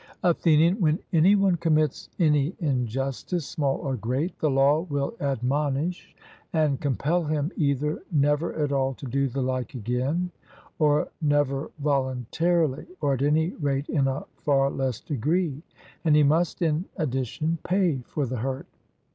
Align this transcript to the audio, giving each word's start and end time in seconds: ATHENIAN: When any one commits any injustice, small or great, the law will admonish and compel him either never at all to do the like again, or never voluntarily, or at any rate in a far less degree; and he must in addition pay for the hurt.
ATHENIAN: 0.23 0.81
When 0.81 0.97
any 1.13 1.35
one 1.35 1.57
commits 1.57 2.09
any 2.17 2.55
injustice, 2.59 3.45
small 3.45 3.75
or 3.77 3.95
great, 3.95 4.35
the 4.39 4.49
law 4.49 4.79
will 4.89 5.13
admonish 5.19 6.15
and 6.51 6.81
compel 6.81 7.23
him 7.25 7.51
either 7.55 8.01
never 8.11 8.51
at 8.55 8.71
all 8.71 8.95
to 8.95 9.05
do 9.05 9.27
the 9.27 9.43
like 9.43 9.75
again, 9.75 10.31
or 10.79 11.09
never 11.21 11.69
voluntarily, 11.77 12.87
or 12.99 13.13
at 13.13 13.21
any 13.21 13.51
rate 13.51 13.89
in 13.89 14.07
a 14.07 14.25
far 14.37 14.71
less 14.71 14.99
degree; 14.99 15.61
and 16.03 16.15
he 16.15 16.23
must 16.23 16.63
in 16.63 16.85
addition 16.97 17.59
pay 17.63 17.99
for 18.07 18.25
the 18.25 18.37
hurt. 18.37 18.65